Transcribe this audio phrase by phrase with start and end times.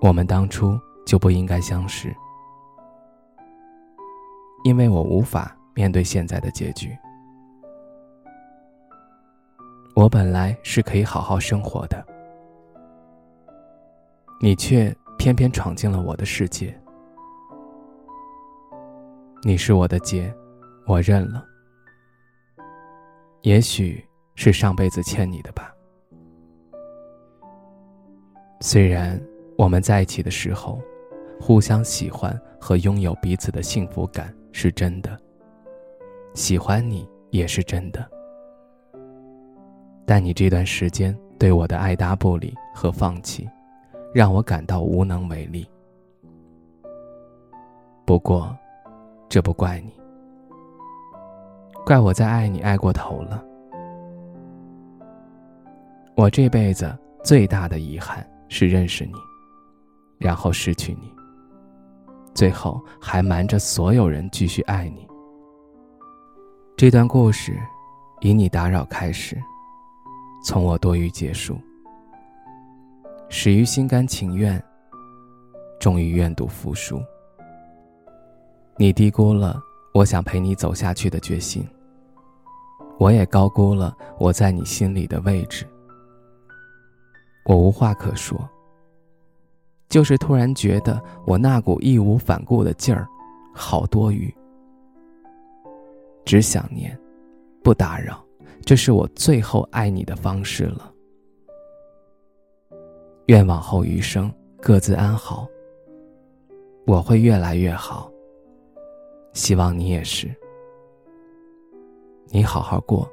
[0.00, 2.14] 我们当初就不应该相识，
[4.62, 6.96] 因为我无法面对现在的结局。
[9.96, 12.06] 我本来是可以好好生活的，
[14.40, 16.72] 你却偏偏闯进了我的世界。
[19.42, 20.32] 你是我的劫，
[20.86, 21.44] 我认了。
[23.42, 24.02] 也许
[24.36, 25.74] 是上辈子欠你的吧。
[28.60, 29.20] 虽然。
[29.58, 30.80] 我们在一起的时候，
[31.40, 35.18] 互相喜欢和拥有彼此的幸福感是真的，
[36.32, 38.08] 喜欢你也是真的。
[40.06, 43.48] 但你这段时间对我的爱答不理和放弃，
[44.14, 45.68] 让我感到无能为力。
[48.06, 48.56] 不过，
[49.28, 49.92] 这不怪你，
[51.84, 53.44] 怪我在爱你爱过头了。
[56.14, 59.14] 我这辈子最大的遗憾是认识你。
[60.18, 61.12] 然后失去你，
[62.34, 65.06] 最后还瞒着所有人继续爱你。
[66.76, 67.56] 这段故事
[68.20, 69.36] 以你打扰开始，
[70.44, 71.56] 从我多余结束，
[73.28, 74.62] 始于心甘情愿，
[75.80, 77.00] 终于愿赌服输。
[78.76, 79.60] 你低估了
[79.92, 81.66] 我想陪你走下去的决心，
[82.98, 85.66] 我也高估了我在你心里的位置。
[87.44, 88.48] 我无话可说。
[89.88, 93.08] 就是突然觉得我那股义无反顾的劲儿，
[93.54, 94.32] 好多余。
[96.24, 96.98] 只想念，
[97.62, 98.22] 不打扰，
[98.66, 100.92] 这是我最后爱你的方式了。
[103.26, 105.48] 愿往后余生各自安好。
[106.86, 108.10] 我会越来越好。
[109.32, 110.28] 希望你也是。
[112.26, 113.10] 你好好过，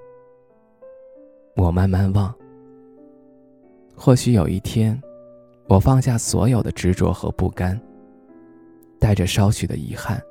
[1.56, 2.34] 我慢慢忘。
[3.96, 5.02] 或许有一天。
[5.68, 7.80] 我放下所有的执着和不甘，
[9.00, 10.22] 带着稍许的遗憾，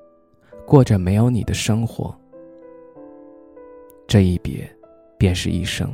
[0.65, 2.17] 过着没有你的生活。
[4.06, 4.71] 这一别，
[5.19, 5.93] 便是一生。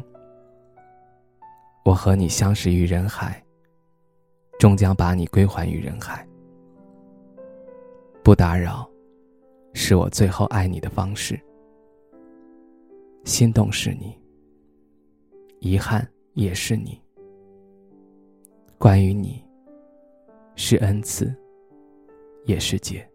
[1.84, 3.42] 我和你相识于人海，
[4.58, 6.26] 终将把你归还于人海。
[8.22, 8.88] 不打扰，
[9.72, 11.40] 是我最后爱你的方式。
[13.24, 14.14] 心动是你，
[15.60, 17.00] 遗憾也是你。
[18.80, 19.44] 关于你，
[20.54, 21.36] 是恩赐，
[22.46, 23.06] 也是劫。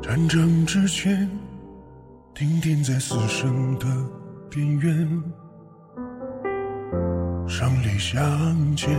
[0.00, 1.28] 战争之前，
[2.32, 4.21] 定点在死生的。
[4.54, 5.08] 边缘，
[7.48, 8.22] 胜利相
[8.76, 8.90] 见，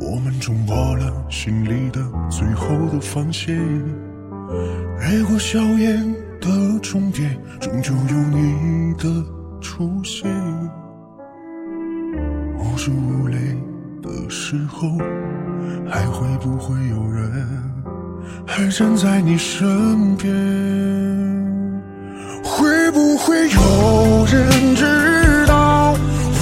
[0.00, 9.24] 我们冲破了心里的最后的防线，越过硝烟的终点，终究有你的
[9.60, 10.28] 出现。
[12.58, 13.38] 无助无泪
[14.02, 14.98] 的时候，
[15.88, 17.46] 还会不会有人
[18.44, 20.28] 还站在你身边？
[22.42, 25.94] 会不会有人知道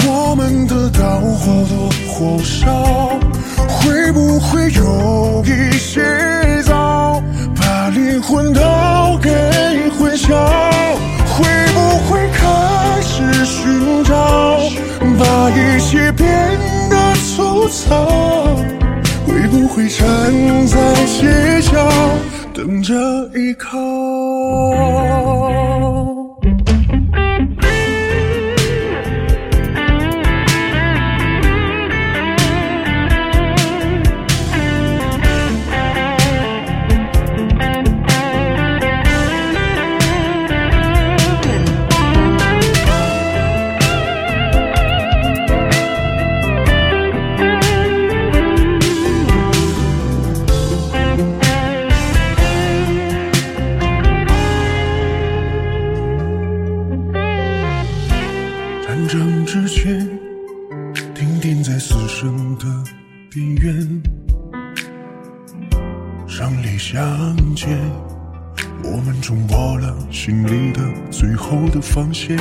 [0.07, 3.19] 我们的刀或多或少？
[3.69, 6.01] 会不会有一些
[6.63, 7.23] 早
[7.55, 8.61] 把灵魂都
[9.23, 9.31] 给
[9.99, 10.35] 混淆？
[11.27, 14.59] 会不会开始寻找，
[15.19, 16.27] 把一切变
[16.89, 18.57] 得粗糙？
[19.27, 20.07] 会不会站
[20.67, 21.89] 在街角
[22.55, 22.95] 等着
[23.35, 23.79] 依靠？
[58.99, 60.09] 成长之前，
[61.15, 62.67] 停点在死生的
[63.31, 64.03] 边缘。
[66.27, 67.79] 胜利相见，
[68.83, 70.81] 我们冲破了心里的
[71.13, 72.37] 最后的防线。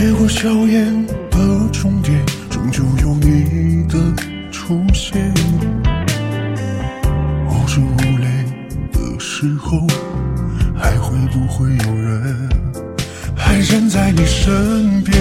[0.00, 2.20] 越过硝烟的终点，
[2.50, 4.12] 终究有你的
[4.50, 5.32] 出现。
[7.48, 8.44] 无声无泪
[8.90, 9.86] 的时候，
[10.74, 12.48] 还会不会有人？
[13.76, 15.20] 站在你身边？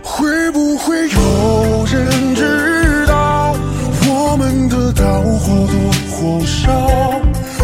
[0.00, 3.52] 会不会有人知道
[4.08, 5.74] 我们的刀或多
[6.08, 7.20] 或少？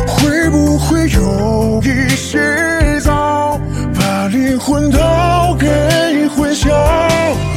[0.08, 2.40] 会不会有一些
[3.02, 3.56] 早
[3.94, 4.98] 把灵魂都
[5.60, 6.72] 给混淆？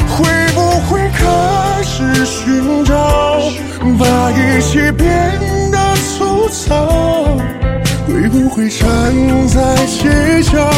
[0.07, 0.24] 会
[0.54, 3.42] 不会开始寻找，
[3.98, 5.10] 把一切变
[5.72, 7.36] 得粗糙？
[8.07, 8.88] 会不会站
[9.48, 10.69] 在街角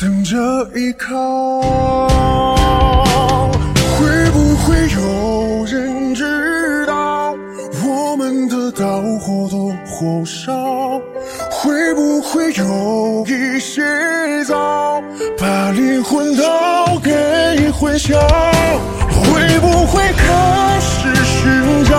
[0.00, 0.36] 等着
[0.76, 1.60] 依靠？
[3.98, 7.34] 会不会有人知道
[7.84, 11.00] 我们的刀或多或少？
[11.50, 13.82] 会不会有一些
[14.44, 15.02] 早
[15.36, 16.44] 把灵魂都
[17.02, 18.16] 给混淆？
[19.10, 21.96] 会不会开始寻找，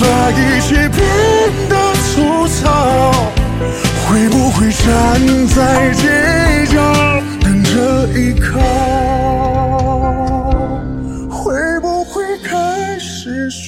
[0.00, 1.06] 把一切变
[1.68, 1.76] 得
[2.06, 3.12] 粗糙？
[4.08, 4.86] 会不会站
[5.48, 6.15] 在街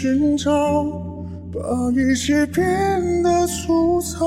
[0.00, 0.84] 寻找，
[1.52, 2.62] 把一切变
[3.20, 4.24] 得粗糙？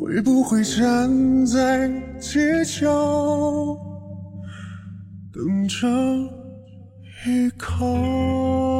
[0.00, 1.86] 会不会站在
[2.18, 2.88] 街角
[5.30, 5.86] 等着
[7.26, 8.73] 依靠？